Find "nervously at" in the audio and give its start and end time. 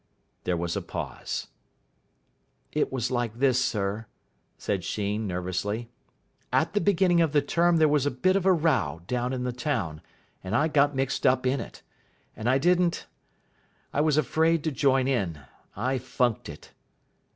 5.27-6.73